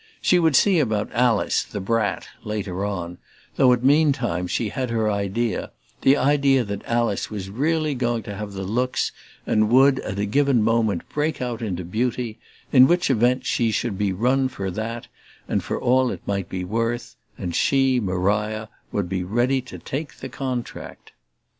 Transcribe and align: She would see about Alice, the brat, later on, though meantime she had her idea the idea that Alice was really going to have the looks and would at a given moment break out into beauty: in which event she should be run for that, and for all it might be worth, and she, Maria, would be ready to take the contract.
She 0.19 0.39
would 0.39 0.55
see 0.55 0.79
about 0.79 1.11
Alice, 1.11 1.61
the 1.63 1.79
brat, 1.79 2.27
later 2.43 2.83
on, 2.83 3.19
though 3.55 3.75
meantime 3.75 4.47
she 4.47 4.69
had 4.69 4.89
her 4.89 5.11
idea 5.11 5.73
the 6.01 6.17
idea 6.17 6.63
that 6.63 6.83
Alice 6.87 7.29
was 7.29 7.51
really 7.51 7.93
going 7.93 8.23
to 8.23 8.33
have 8.35 8.53
the 8.53 8.63
looks 8.63 9.11
and 9.45 9.69
would 9.69 9.99
at 9.99 10.17
a 10.17 10.25
given 10.25 10.63
moment 10.63 11.07
break 11.09 11.39
out 11.39 11.61
into 11.61 11.85
beauty: 11.85 12.39
in 12.71 12.87
which 12.87 13.11
event 13.11 13.45
she 13.45 13.69
should 13.69 13.99
be 13.99 14.11
run 14.11 14.47
for 14.47 14.71
that, 14.71 15.07
and 15.47 15.63
for 15.63 15.79
all 15.79 16.09
it 16.09 16.25
might 16.25 16.49
be 16.49 16.63
worth, 16.63 17.15
and 17.37 17.55
she, 17.55 17.99
Maria, 17.99 18.69
would 18.91 19.07
be 19.07 19.23
ready 19.23 19.61
to 19.61 19.77
take 19.77 20.15
the 20.15 20.29
contract. 20.29 21.11